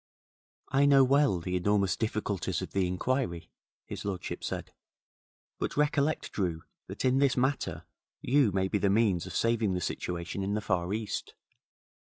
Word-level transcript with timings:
'I 0.69 0.87
know 0.87 1.03
well 1.03 1.39
the 1.39 1.55
enormous 1.55 1.95
difficulties 1.95 2.63
of 2.63 2.71
the 2.71 2.87
inquiry,' 2.87 3.51
his 3.85 4.03
lordship 4.03 4.43
said; 4.43 4.73
'but 5.59 5.77
recollect, 5.77 6.31
Drew, 6.31 6.63
that 6.87 7.05
in 7.05 7.19
this 7.19 7.37
matter 7.37 7.85
you 8.19 8.51
may 8.51 8.67
be 8.67 8.79
the 8.79 8.89
means 8.89 9.27
of 9.27 9.35
saving 9.35 9.75
the 9.75 9.79
situation 9.79 10.41
in 10.41 10.55
the 10.55 10.59
Far 10.59 10.91
East. 10.91 11.35